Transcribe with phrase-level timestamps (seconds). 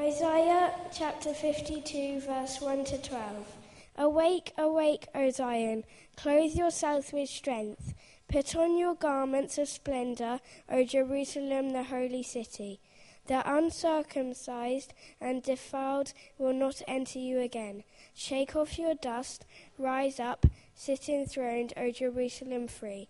[0.00, 3.56] Isaiah chapter 52, verse 1 to 12.
[3.98, 5.84] Awake, awake, O Zion,
[6.16, 7.92] clothe yourself with strength.
[8.26, 10.40] Put on your garments of splendor,
[10.70, 12.80] O Jerusalem, the holy city.
[13.26, 17.84] The uncircumcised and defiled will not enter you again.
[18.14, 19.44] Shake off your dust,
[19.76, 23.08] rise up, sit enthroned, O Jerusalem, free.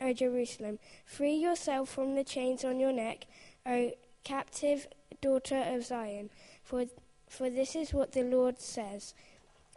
[0.00, 3.26] O Jerusalem, free yourself from the chains on your neck,
[3.64, 3.92] O
[4.24, 4.88] captive
[5.22, 6.28] daughter of Zion.
[6.62, 6.84] For,
[7.28, 9.14] for this is what the Lord says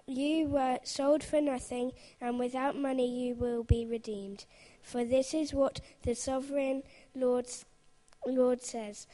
[0.05, 4.43] You were sold for nothing, and without money you will be redeemed.
[4.81, 6.83] For this is what the sovereign
[7.15, 7.47] Lord,
[8.27, 9.07] Lord says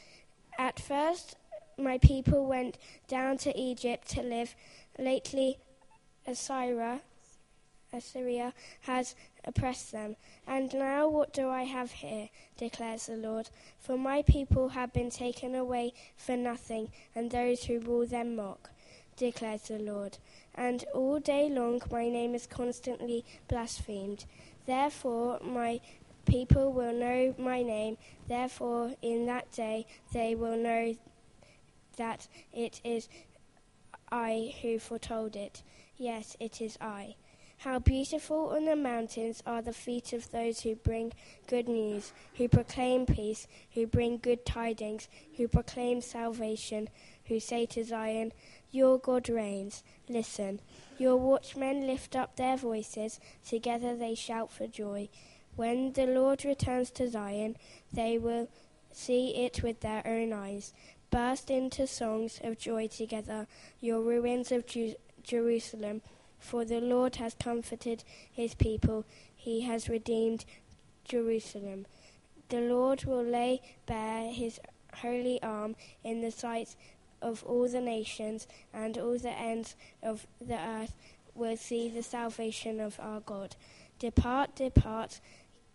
[0.58, 1.36] At first,
[1.78, 4.56] my people went down to Egypt to live.
[4.98, 5.58] Lately,
[6.26, 7.00] Assyria,
[7.92, 9.14] Assyria has
[9.44, 10.16] oppressed them.
[10.46, 12.30] And now what do I have here?
[12.56, 13.50] declares the Lord.
[13.78, 18.70] For my people have been taken away for nothing, and those who rule them mock,
[19.16, 20.18] declares the Lord.
[20.54, 24.24] And all day long my name is constantly blasphemed.
[24.66, 25.80] Therefore my
[26.24, 27.98] people will know my name.
[28.28, 30.96] Therefore in that day they will know
[31.96, 33.08] that it is
[34.10, 35.62] I who foretold it.
[35.96, 37.16] Yes, it is I.
[37.64, 41.12] How beautiful on the mountains are the feet of those who bring
[41.46, 46.88] good news, who proclaim peace, who bring good tidings, who proclaim salvation,
[47.26, 48.32] who say to Zion,
[48.72, 49.84] Your God reigns.
[50.08, 50.58] Listen.
[50.98, 55.08] Your watchmen lift up their voices, together they shout for joy.
[55.54, 57.56] When the Lord returns to Zion,
[57.92, 58.48] they will
[58.90, 60.72] see it with their own eyes.
[61.12, 63.46] Burst into songs of joy together,
[63.80, 66.02] your ruins of Ju- Jerusalem
[66.42, 69.04] for the Lord has comforted his people,
[69.34, 70.44] he has redeemed
[71.04, 71.86] Jerusalem.
[72.48, 74.60] The Lord will lay bare his
[74.96, 76.74] holy arm in the sight
[77.22, 80.94] of all the nations, and all the ends of the earth
[81.34, 83.54] will see the salvation of our God.
[84.00, 85.20] Depart, depart,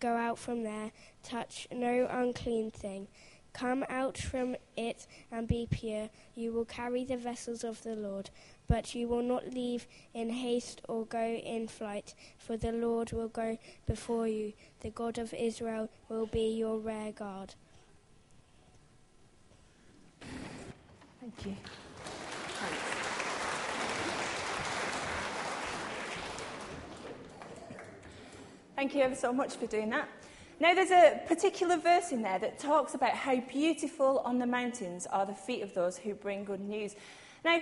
[0.02, 0.92] go out from there,
[1.24, 3.08] touch no unclean thing.
[3.57, 6.12] Come out from it and be pure.
[6.35, 8.29] You will carry the vessels of the Lord.
[8.68, 13.29] But you will not leave in haste or go in flight, for the Lord will
[13.29, 13.57] go
[13.88, 14.53] before you.
[14.81, 17.56] The God of Israel will be your rear guard.
[21.19, 21.56] Thank you.
[28.75, 30.07] Thank you ever so much for doing that.
[30.59, 35.06] Now, there's a particular verse in there that talks about how beautiful on the mountains
[35.06, 36.95] are the feet of those who bring good news.
[37.45, 37.59] Now,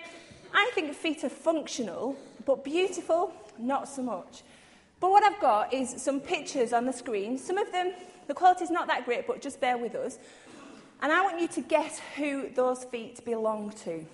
[0.54, 4.44] I think feet are functional, but beautiful, not so much.
[5.02, 7.38] But what I've got is some pictures on the screen.
[7.38, 7.92] Some of them,
[8.28, 10.18] the quality's not that great, but just bear with us.
[11.02, 14.06] And I want you to guess who those feet belong to.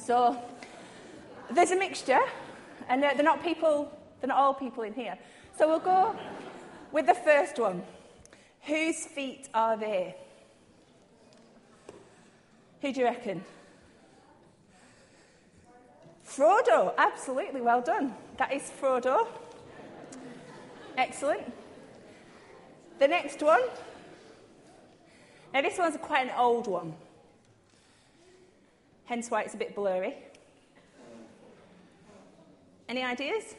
[0.00, 0.36] So,
[1.52, 2.20] there's a mixture,
[2.88, 5.16] and they're not people, they're not all people in here.
[5.56, 6.16] So we'll go
[6.90, 7.82] with the first one.
[8.66, 10.16] Whose feet are they?
[12.82, 13.44] Who do you reckon?
[16.26, 18.14] Frodo, absolutely well done.
[18.38, 19.28] That is Frodo.
[20.98, 21.52] Excellent.
[22.98, 23.62] The next one.
[25.54, 26.92] Now, this one's quite an old one,
[29.06, 30.14] hence why it's a bit blurry.
[32.88, 33.54] Any ideas?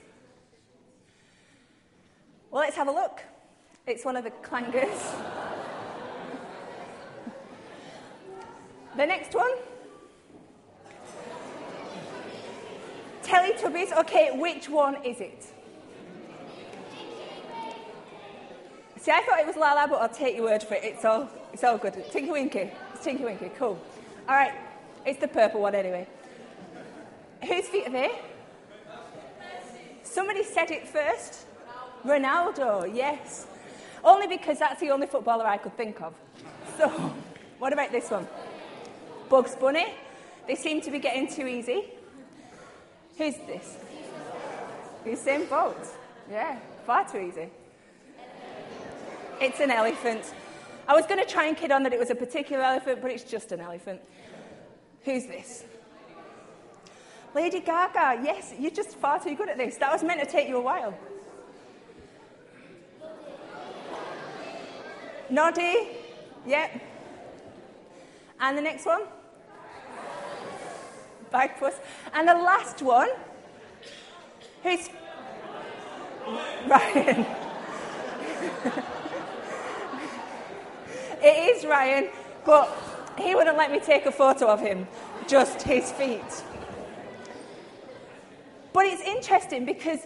[2.51, 3.23] Well, let's have a look.
[3.87, 5.15] It's one of the clangers.
[8.97, 9.51] the next one.
[13.23, 13.97] Teletubbies.
[13.99, 15.45] Okay, which one is it?
[18.99, 20.83] See, I thought it was Laa-Laa, but I'll take your word for it.
[20.83, 21.93] It's all, it's all good.
[22.11, 22.69] Tinky Winky.
[22.93, 23.51] It's Tinky Winky.
[23.57, 23.79] Cool.
[24.27, 24.53] All right.
[25.05, 26.05] It's the purple one anyway.
[27.47, 28.19] Whose feet are they?
[30.03, 31.45] Somebody said it first.
[32.03, 33.47] Ronaldo, yes.
[34.07, 36.13] Only because that's the only footballer I could think of.
[36.77, 36.87] So,
[37.59, 38.25] what about this one?
[39.27, 39.87] Bugs Bunny.
[40.47, 41.89] They seem to be getting too easy.
[43.17, 43.75] Who's this?
[45.05, 45.85] Usain Bolt.
[46.31, 47.49] Yeah, far too easy.
[49.41, 50.33] It's an elephant.
[50.87, 53.11] I was going to try and kid on that it was a particular elephant, but
[53.11, 53.99] it's just an elephant.
[55.03, 55.65] Who's this?
[57.35, 58.21] Lady Gaga.
[58.23, 59.75] Yes, you're just far too good at this.
[59.75, 60.97] That was meant to take you a while.
[65.29, 65.87] Noddy.
[66.45, 66.81] Yep.
[68.39, 69.01] And the next one?
[71.33, 71.73] Bagpuss.
[72.13, 73.09] And the last one,
[74.63, 74.89] who's
[76.67, 77.25] Ryan.
[81.21, 82.09] it is Ryan,
[82.45, 82.69] but
[83.17, 84.87] He wouldn't let me take a photo of him,
[85.27, 86.43] just his feet.
[88.73, 89.99] But it's interesting because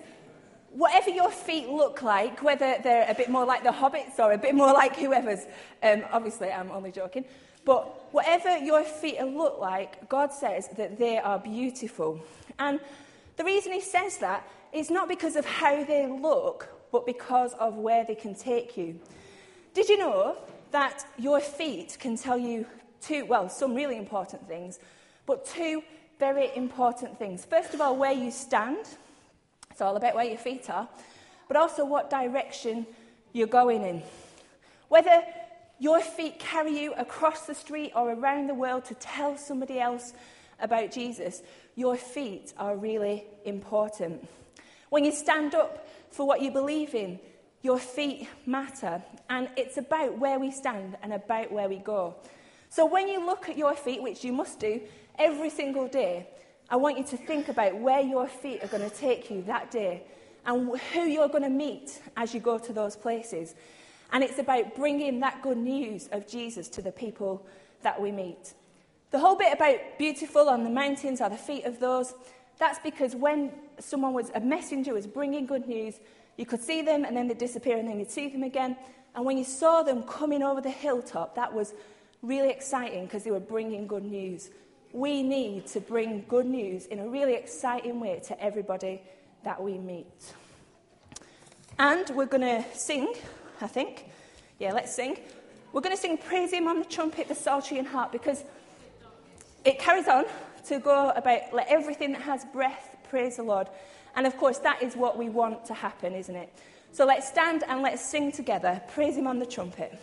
[0.72, 4.38] whatever your feet look like, whether they're a bit more like the hobbits or a
[4.38, 5.46] bit more like whoever's,
[5.84, 7.26] um, obviously I'm only joking,
[7.66, 12.20] but whatever your feet look like, God says that they are beautiful.
[12.58, 12.80] And
[13.38, 17.76] the reason He says that is not because of how they look, but because of
[17.76, 19.00] where they can take you.
[19.74, 20.38] Did you know
[20.72, 22.66] that your feet can tell you
[23.02, 24.80] two, well, some really important things,
[25.26, 25.84] but two
[26.20, 27.46] very important things.
[27.46, 28.86] First of all, where you stand.
[29.82, 30.88] About where your feet are,
[31.48, 32.86] but also what direction
[33.34, 34.04] you're going in.
[34.90, 35.24] Whether
[35.80, 40.14] your feet carry you across the street or around the world to tell somebody else
[40.60, 41.42] about Jesus,
[41.76, 44.28] your feet are really important.
[44.90, 47.20] When you stand up for what you believe in,
[47.64, 49.02] your feet matter.
[49.30, 52.16] And it's about where we stand and about where we go.
[52.70, 54.82] So when you look at your feet, which you must do
[55.18, 56.28] every single day,
[56.72, 59.72] I want you to think about where your feet are going to take you that
[59.72, 60.04] day
[60.46, 63.56] and who you're going to meet as you go to those places.
[64.14, 67.46] And it's about bringing that good news of Jesus to the people
[67.82, 68.54] that we meet.
[69.12, 72.14] The whole bit about beautiful on the mountains are the feet of those.
[72.58, 76.00] That's because when someone was, a messenger was bringing good news,
[76.38, 78.78] you could see them and then they'd disappear and then you'd see them again.
[79.14, 81.74] And when you saw them coming over the hilltop, that was
[82.22, 84.52] really exciting because they were bringing good news.
[84.94, 89.02] We need to bring good news in a really exciting way to everybody
[89.44, 90.34] that we meet.
[91.80, 93.14] And we're going to sing,
[93.62, 94.06] I think.
[94.60, 95.18] Yeah, let's sing.
[95.74, 98.44] We're going to sing Praise Him on the trumpet, the psaltery and harp, because
[99.64, 100.26] it carries on
[100.68, 103.68] to go about let everything that has breath praise the Lord.
[104.16, 106.52] And of course, that is what we want to happen, isn't it?
[106.92, 108.82] So let's stand and let's sing together.
[108.90, 109.98] Praise Him on the trumpet.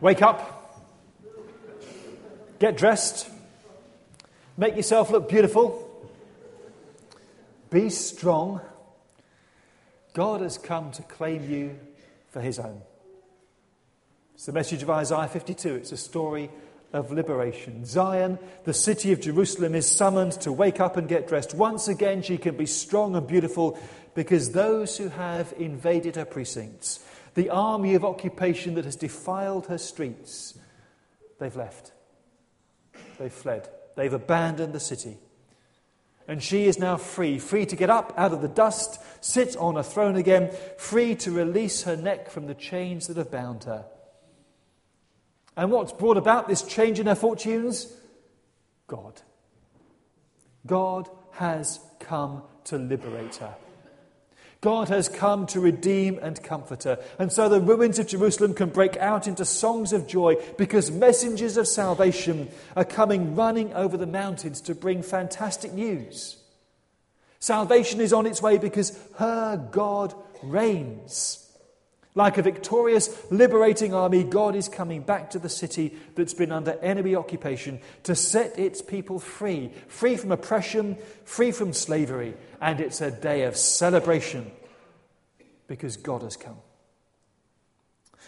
[0.00, 0.80] Wake up,
[2.60, 3.28] get dressed,
[4.56, 5.84] make yourself look beautiful,
[7.68, 8.60] be strong.
[10.14, 11.80] God has come to claim you
[12.30, 12.80] for his own.
[14.34, 15.74] It's the message of Isaiah 52.
[15.74, 16.48] It's a story
[16.92, 17.84] of liberation.
[17.84, 21.54] Zion, the city of Jerusalem, is summoned to wake up and get dressed.
[21.54, 23.76] Once again, she can be strong and beautiful
[24.14, 27.00] because those who have invaded her precincts
[27.38, 30.58] the army of occupation that has defiled her streets,
[31.38, 31.92] they've left.
[33.16, 33.68] They've fled.
[33.94, 35.18] They've abandoned the city.
[36.26, 39.76] And she is now free, free to get up out of the dust, sit on
[39.76, 43.84] a throne again, free to release her neck from the chains that have bound her.
[45.56, 47.86] And what's brought about this change in her fortunes?
[48.88, 49.22] God.
[50.66, 53.54] God has come to liberate her.
[54.60, 56.98] God has come to redeem and comfort her.
[57.18, 61.56] And so the ruins of Jerusalem can break out into songs of joy because messengers
[61.56, 66.38] of salvation are coming running over the mountains to bring fantastic news.
[67.38, 70.12] Salvation is on its way because her God
[70.42, 71.44] reigns.
[72.16, 76.72] Like a victorious, liberating army, God is coming back to the city that's been under
[76.80, 82.34] enemy occupation to set its people free, free from oppression, free from slavery.
[82.60, 84.50] And it's a day of celebration
[85.68, 86.56] because God has come.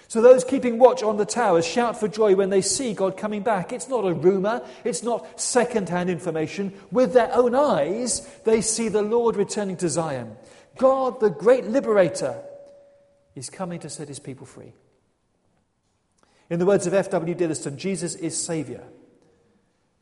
[0.07, 3.43] So, those keeping watch on the towers shout for joy when they see God coming
[3.43, 3.73] back.
[3.73, 6.73] It's not a rumour, it's not second hand information.
[6.91, 10.37] With their own eyes, they see the Lord returning to Zion.
[10.77, 12.41] God, the great liberator,
[13.35, 14.73] is coming to set his people free.
[16.49, 17.35] In the words of F.W.
[17.35, 18.83] Dillistone, Jesus is Saviour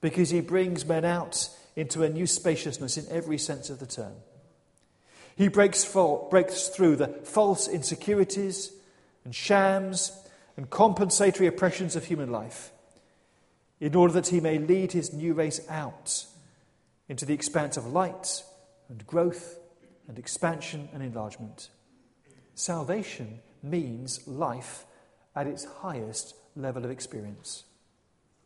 [0.01, 4.15] because he brings men out into a new spaciousness in every sense of the term.
[5.39, 8.73] He breaks, for, breaks through the false insecurities
[9.25, 10.11] and shams
[10.57, 12.73] and compensatory oppressions of human life
[13.79, 16.27] in order that he may lead his new race out
[17.09, 18.43] into the expanse of light
[18.89, 19.61] and growth
[20.09, 21.69] and expansion and enlargement.
[22.57, 24.87] Salvation means life
[25.37, 27.63] at its highest level of experience.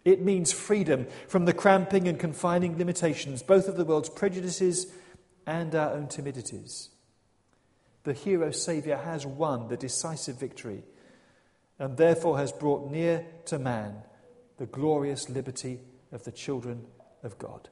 [0.05, 4.93] It means freedom from the cramping and confining limitations, both of the world's prejudices
[5.47, 6.91] and our own timidities.
[8.05, 10.83] The hero Saviour has won the decisive victory
[11.79, 13.97] and therefore has brought near to man
[14.59, 15.81] the glorious liberty
[16.13, 16.85] of the children
[17.23, 17.69] of God.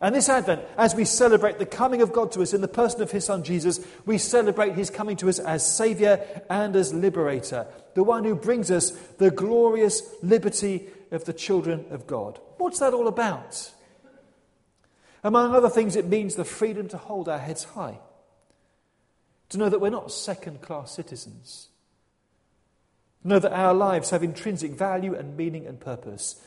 [0.00, 3.02] And this Advent, as we celebrate the coming of God to us in the person
[3.02, 7.66] of His Son Jesus, we celebrate His coming to us as Saviour and as Liberator,
[7.94, 12.38] the one who brings us the glorious liberty of the children of God.
[12.58, 13.72] What's that all about?
[15.24, 17.98] Among other things, it means the freedom to hold our heads high,
[19.48, 21.68] to know that we're not second class citizens,
[23.24, 26.40] know that our lives have intrinsic value and meaning and purpose.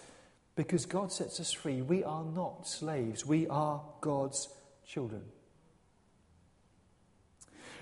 [0.55, 1.81] Because God sets us free.
[1.81, 4.49] We are not slaves, we are God's
[4.85, 5.23] children.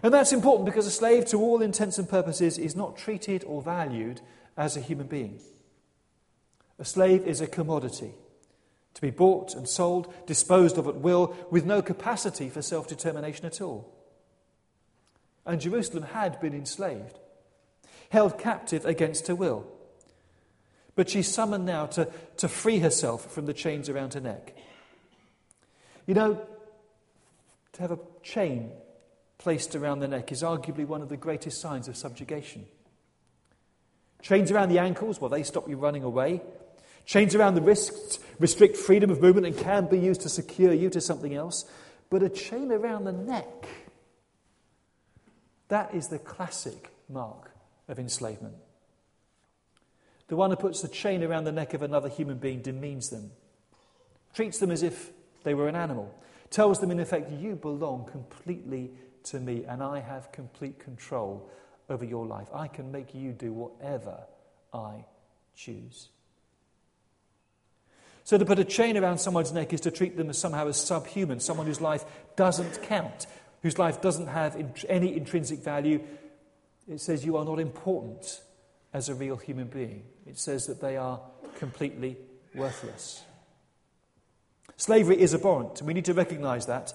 [0.02, 3.62] And that's important because a slave, to all intents and purposes, is not treated or
[3.62, 4.22] valued
[4.56, 5.40] as a human being.
[6.78, 8.14] A slave is a commodity
[8.94, 13.46] to be bought and sold, disposed of at will, with no capacity for self determination
[13.46, 13.94] at all.
[15.46, 17.20] And Jerusalem had been enslaved,
[18.10, 19.66] held captive against her will.
[20.96, 24.56] But she's summoned now to, to free herself from the chains around her neck.
[26.06, 26.42] You know,
[27.74, 28.72] to have a chain
[29.38, 32.66] placed around the neck is arguably one of the greatest signs of subjugation.
[34.22, 36.42] Chains around the ankles, well, they stop you running away.
[37.10, 40.92] Chains around the wrists restrict freedom of movement and can be used to secure you
[40.92, 41.66] to something else.
[42.12, 43.68] But a chain around the neck,
[45.70, 47.50] that is the classic mark
[47.88, 48.54] of enslavement.
[50.28, 53.32] The one who puts the chain around the neck of another human being demeans them,
[54.36, 55.10] treats them as if
[55.42, 56.14] they were an animal,
[56.52, 58.92] tells them, in effect, you belong completely
[59.24, 61.50] to me and I have complete control
[61.90, 62.50] over your life.
[62.54, 64.26] I can make you do whatever
[64.72, 65.06] I
[65.56, 66.10] choose.
[68.30, 70.78] So, to put a chain around someone's neck is to treat them as somehow as
[70.78, 72.06] subhuman, someone whose life
[72.36, 73.26] doesn't count,
[73.64, 74.56] whose life doesn't have
[74.88, 76.00] any intrinsic value.
[76.88, 78.44] It says you are not important
[78.94, 80.04] as a real human being.
[80.28, 81.20] It says that they are
[81.58, 82.18] completely
[82.54, 83.24] worthless.
[84.78, 86.94] Slavery is abhorrent, and we need to recognize that.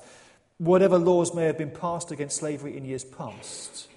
[0.59, 3.89] Whatever laws may have been passed against slavery in years past,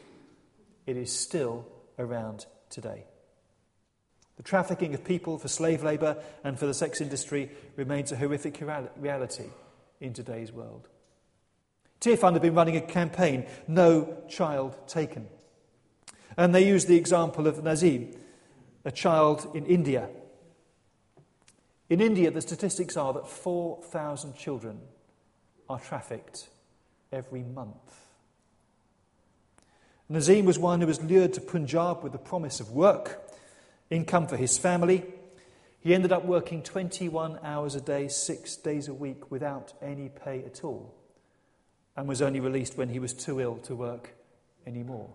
[0.88, 1.68] it is still
[2.00, 3.06] around today.
[4.38, 8.62] The trafficking of people for slave labour and for the sex industry remains a horrific
[8.98, 9.50] reality
[10.00, 10.88] in today's world.
[12.00, 15.28] Tearfund have been running a campaign, No Child Taken.
[16.38, 18.16] And they use the example of Nazim,
[18.86, 20.08] a child in India
[21.90, 24.80] in India, the statistics are that 4,000 children
[25.70, 26.50] are trafficked
[27.12, 27.76] every month.
[30.10, 33.27] Nazim was one who was lured to Punjab with the promise of work,
[33.90, 35.06] income for his family.
[35.80, 40.44] He ended up working 21 hours a day, six days a week, without any pay
[40.44, 40.94] at all,
[41.96, 44.16] and was only released when he was too ill to work
[44.66, 45.10] anymore.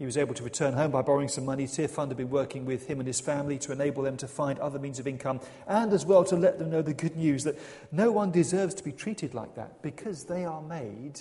[0.00, 1.66] He was able to return home by borrowing some money.
[1.66, 4.78] Tearfund had been working with him and his family to enable them to find other
[4.78, 7.58] means of income and as well to let them know the good news that
[7.92, 11.20] no one deserves to be treated like that because they are made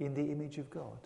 [0.00, 0.98] in the image of God.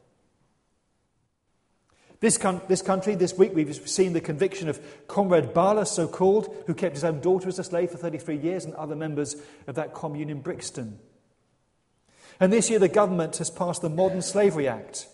[2.21, 6.53] This, con- this country, this week, we've seen the conviction of Comrade Bala, so called,
[6.67, 9.37] who kept his own daughter as a slave for 33 years, and other members
[9.69, 10.99] of that commune in Brixton.
[12.41, 15.07] And this year, the government has passed the Modern Slavery Act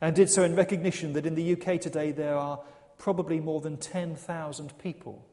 [0.00, 2.60] and did so in recognition that in the UK today there are
[2.98, 5.24] probably more than 10,000 people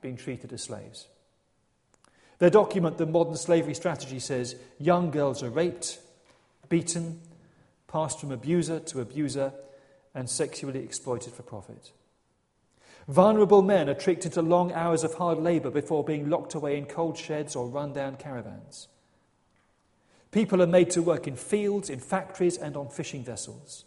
[0.00, 1.08] being treated as slaves.
[2.38, 5.98] Their document, The Modern Slavery Strategy, says young girls are raped,
[6.68, 7.20] beaten,
[7.88, 9.52] passed from abuser to abuser,
[10.14, 11.92] and sexually exploited for profit.
[13.08, 16.86] Vulnerable men are tricked into long hours of hard labour before being locked away in
[16.86, 18.88] cold sheds or run down caravans.
[20.30, 23.84] People are made to work in fields, in factories, and on fishing vessels.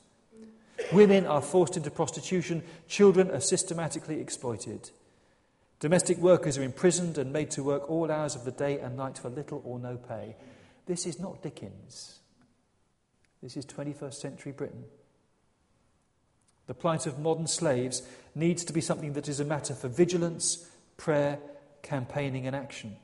[0.93, 2.63] Women are forced into prostitution.
[2.87, 4.91] Children are systematically exploited.
[5.79, 9.17] Domestic workers are imprisoned and made to work all hours of the day and night
[9.17, 10.35] for little or no pay.
[10.85, 12.19] This is not Dickens.
[13.43, 14.85] This is 21st century Britain.
[16.67, 18.03] The plight of modern slaves
[18.35, 21.39] needs to be something that is a matter for vigilance, prayer,
[21.81, 22.97] campaigning, and action.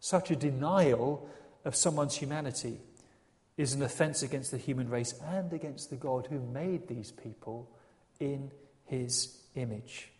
[0.00, 1.28] Such a denial
[1.64, 2.80] of someone's humanity
[3.56, 7.70] is an offense against the human race and against the God who made these people
[8.18, 8.50] in
[8.86, 10.10] his image.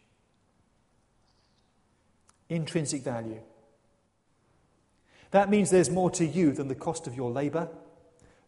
[2.49, 3.41] Intrinsic value.
[5.31, 7.69] That means there's more to you than the cost of your labour,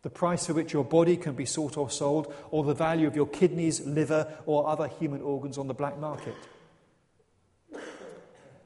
[0.04, 3.16] the price for which your body can be sought or sold, or the value of
[3.16, 6.34] your kidneys, liver, or other human organs on the black market.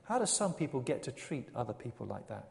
[0.02, 2.48] How do some people get to treat other people like that?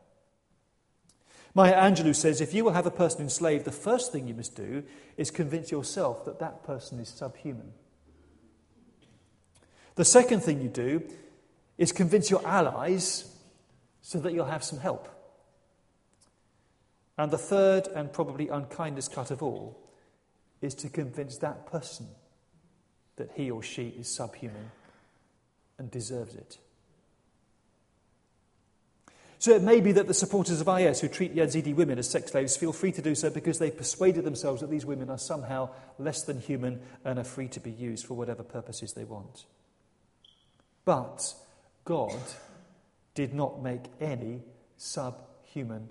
[1.53, 4.55] Maya Angelou says if you will have a person enslaved, the first thing you must
[4.55, 4.83] do
[5.17, 7.73] is convince yourself that that person is subhuman.
[9.95, 11.03] The second thing you do
[11.77, 13.35] is convince your allies
[14.01, 15.16] so that you'll have some help.
[17.17, 19.79] And the third and probably unkindest cut of all
[20.61, 22.07] is to convince that person
[23.15, 24.71] that he or she is subhuman
[25.77, 26.57] and deserves it.
[29.39, 32.31] So it may be that the supporters of IS who treat Yazidi women as sex
[32.31, 35.69] slaves feel free to do so because they've persuaded themselves that these women are somehow
[35.99, 39.45] less than human and are free to be used for whatever purposes they want.
[40.85, 41.35] But
[41.85, 42.19] God
[43.13, 44.41] did not make any
[44.77, 45.89] subhuman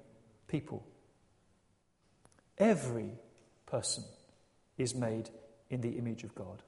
[0.49, 0.85] people.
[2.59, 3.11] Every
[3.67, 4.05] person
[4.79, 5.31] is made
[5.71, 6.63] in the image of God.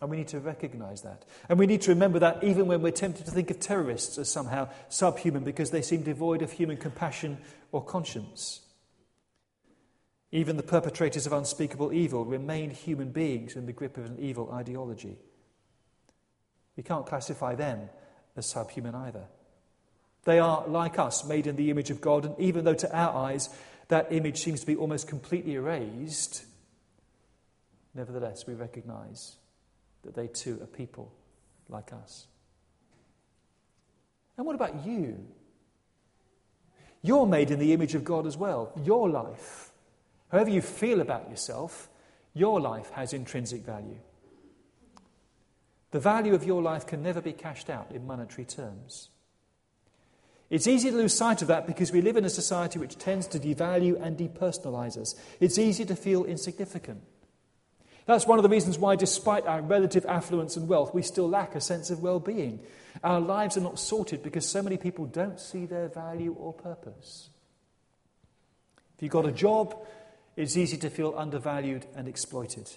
[0.00, 1.24] And we need to recognize that.
[1.48, 4.30] And we need to remember that even when we're tempted to think of terrorists as
[4.30, 7.38] somehow subhuman because they seem devoid of human compassion
[7.70, 8.60] or conscience.
[10.32, 14.50] Even the perpetrators of unspeakable evil remain human beings in the grip of an evil
[14.52, 15.18] ideology.
[16.76, 17.90] We can't classify them
[18.36, 19.24] as subhuman either.
[20.24, 23.26] They are, like us, made in the image of God, and even though to our
[23.26, 23.48] eyes
[23.90, 26.44] that image seems to be almost completely erased,
[27.94, 29.36] nevertheless we recognize
[30.02, 31.12] that they too are people
[31.68, 32.26] like us.
[34.36, 35.26] And what about you?
[37.02, 38.72] You're made in the image of God as well.
[38.84, 39.70] Your life,
[40.30, 41.88] however you feel about yourself,
[42.32, 43.98] your life has intrinsic value.
[45.90, 49.10] The value of your life can never be cashed out in monetary terms.
[50.50, 53.28] It's easy to lose sight of that because we live in a society which tends
[53.28, 55.14] to devalue and depersonalize us.
[55.38, 57.02] It's easy to feel insignificant.
[58.06, 61.54] That's one of the reasons why, despite our relative affluence and wealth, we still lack
[61.54, 62.58] a sense of well being.
[63.04, 67.30] Our lives are not sorted because so many people don't see their value or purpose.
[68.96, 69.76] If you've got a job,
[70.36, 72.68] it's easy to feel undervalued and exploited.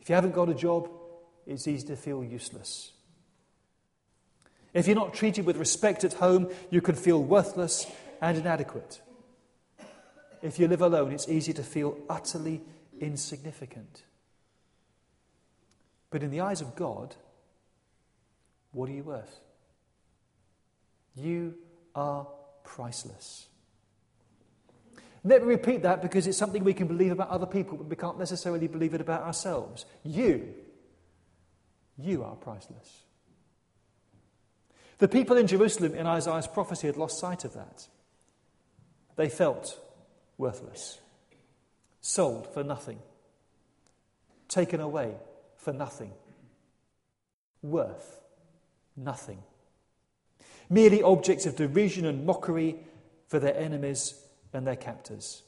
[0.00, 0.90] If you haven't got a job,
[1.46, 2.92] it's easy to feel useless.
[4.74, 7.86] If you're not treated with respect at home, you can feel worthless
[8.20, 9.00] and inadequate.
[10.42, 12.60] If you live alone, it's easy to feel utterly
[13.00, 14.02] insignificant.
[16.10, 17.16] But in the eyes of God,
[18.72, 19.40] what are you worth?
[21.16, 21.54] You
[21.94, 22.26] are
[22.64, 23.46] priceless.
[25.24, 27.96] Let me repeat that because it's something we can believe about other people, but we
[27.96, 29.84] can't necessarily believe it about ourselves.
[30.04, 30.54] You,
[31.98, 33.02] you are priceless.
[34.98, 37.86] The people in Jerusalem in Isaiah's prophecy had lost sight of that.
[39.16, 39.78] They felt
[40.36, 41.00] worthless
[42.00, 42.98] sold for nothing,
[44.48, 45.14] taken away
[45.56, 46.12] for nothing,
[47.62, 48.20] worth
[48.96, 49.42] nothing.
[50.70, 52.76] Merely objects of derision and mockery
[53.26, 54.14] for their enemies
[54.52, 55.42] and their captors.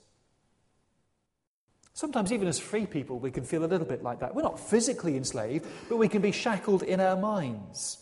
[1.92, 4.34] Sometimes, even as free people, we can feel a little bit like that.
[4.34, 7.98] We're not physically enslaved, but we can be shackled in our minds.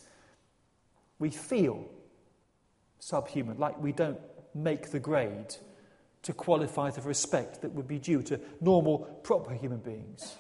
[1.19, 1.85] We feel
[2.99, 4.19] subhuman, like we don't
[4.55, 5.55] make the grade
[6.23, 10.37] to qualify the respect that would be due to normal, proper human beings.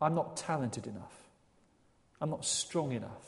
[0.00, 1.14] I'm not talented enough.
[2.20, 3.26] I'm not strong enough.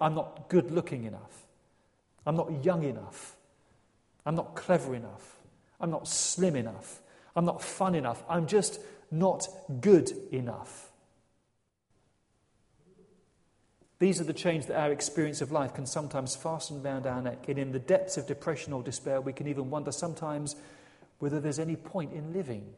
[0.00, 1.46] I'm not good looking enough.
[2.26, 3.36] I'm not young enough.
[4.24, 5.36] I'm not clever enough.
[5.80, 7.00] I'm not slim enough.
[7.34, 8.22] I'm not fun enough.
[8.28, 9.48] I'm just not
[9.80, 10.90] good enough.
[13.98, 17.48] These are the chains that our experience of life can sometimes fasten round our neck.
[17.48, 20.54] And in the depths of depression or despair, we can even wonder sometimes
[21.18, 22.74] whether there's any point in living.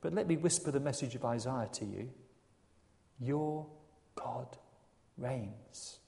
[0.00, 2.10] But let me whisper the message of Isaiah to you
[3.18, 3.66] Your
[4.14, 4.56] God
[5.18, 5.98] reigns.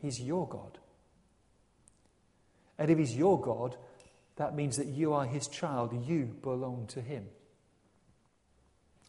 [0.00, 0.78] He's your God.
[2.78, 3.76] And if He's your God,
[4.36, 5.92] that means that you are His child.
[6.06, 7.26] You belong to Him.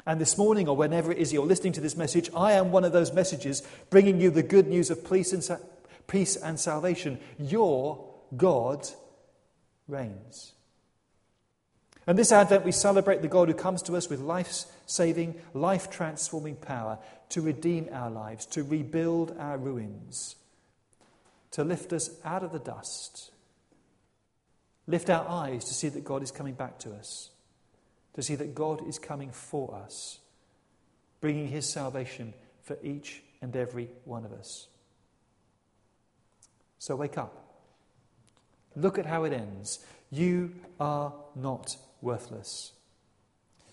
[0.05, 2.83] And this morning, or whenever it is you're listening to this message, I am one
[2.83, 5.59] of those messages bringing you the good news of peace and, sa-
[6.07, 7.19] peace and salvation.
[7.39, 8.03] Your
[8.35, 8.87] God
[9.87, 10.53] reigns.
[12.05, 15.89] And this Advent, we celebrate the God who comes to us with life saving, life
[15.89, 20.35] transforming power to redeem our lives, to rebuild our ruins,
[21.51, 23.31] to lift us out of the dust,
[24.85, 27.29] lift our eyes to see that God is coming back to us
[28.13, 30.19] to see that God is coming for us,
[31.21, 34.67] bringing his salvation for each and every one of us.
[36.79, 37.43] So wake up.
[38.75, 39.79] Look at how it ends.
[40.11, 42.71] You are not worthless.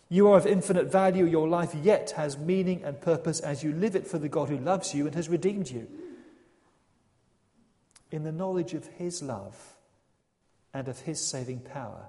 [0.09, 1.25] You are of infinite value.
[1.25, 4.59] Your life yet has meaning and purpose as you live it for the God who
[4.59, 5.87] loves you and has redeemed you.
[8.11, 9.75] In the knowledge of His love
[10.75, 12.09] and of His saving power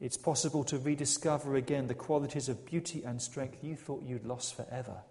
[0.00, 4.54] it's possible to rediscover again the qualities of beauty and strength you thought you'd lost
[4.54, 5.02] forever.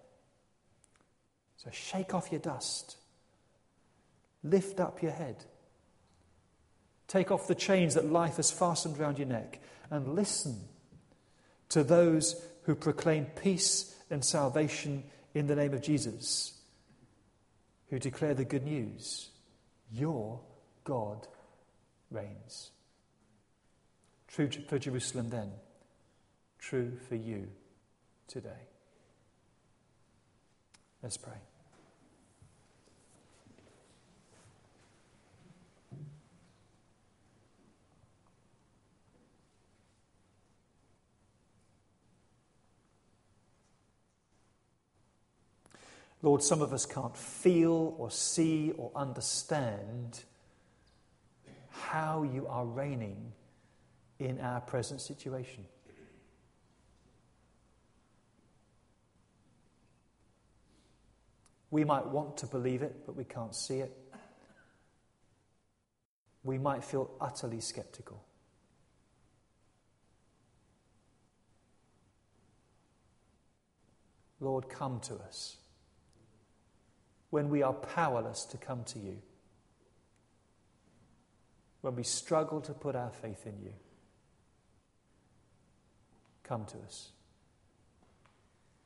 [1.58, 2.98] So shake off your dust.
[4.44, 5.46] Lift up your head.
[7.08, 10.60] Take off the chains that life has fastened round your neck and listen
[11.70, 16.54] to those who proclaim peace and salvation in the name of Jesus,
[17.90, 19.30] who declare the good news.
[19.92, 20.40] Your
[20.84, 21.28] God
[22.10, 22.72] reigns.
[24.36, 25.50] True for Jerusalem then,
[26.60, 27.48] true for you
[28.28, 28.50] today.
[31.02, 31.38] Let's pray.
[46.22, 50.26] Lord, some of us can't feel or see or understand
[51.70, 53.32] how you are reigning
[54.20, 55.66] in our present situation.
[61.72, 63.92] We might want to believe it, but we can't see it.
[66.44, 68.24] We might feel utterly skeptical.
[74.40, 75.58] Lord, come to us
[77.30, 79.18] when we are powerless to come to you,
[81.82, 83.74] when we struggle to put our faith in you.
[86.46, 87.12] Come to us.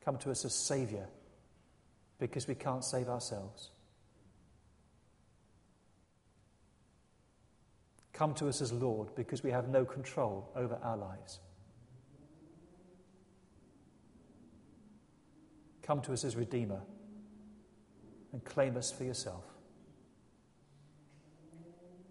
[0.04, 1.06] Come to us as Saviour
[2.18, 3.70] because we can't save ourselves.
[8.14, 11.40] Come to us as Lord because we have no control over our lives.
[15.82, 16.80] Come to us as Redeemer
[18.32, 19.44] and claim us for yourself.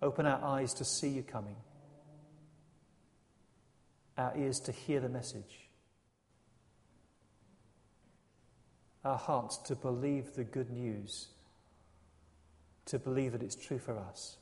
[0.01, 1.55] Open our eyes to see you coming,
[4.19, 5.69] our ears to hear the message,
[9.05, 11.29] our hearts to believe the good news,
[12.85, 14.35] to believe that it's true for us,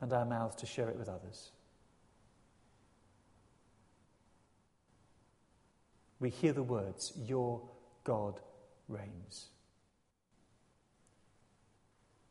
[0.00, 1.50] and our mouths to share it with others.
[6.20, 7.60] We hear the words, Your
[8.04, 8.38] God
[8.88, 9.48] reigns.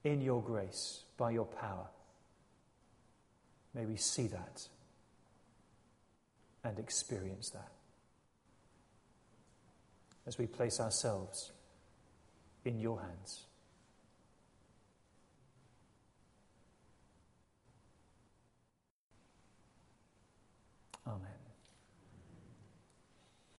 [0.06, 1.88] In your grace, by your power,
[3.76, 4.68] may we see that
[6.64, 7.72] and experience that
[10.26, 11.52] as we place ourselves
[12.64, 13.46] in your hands.